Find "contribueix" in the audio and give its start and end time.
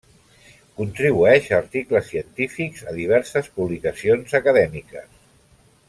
0.79-1.49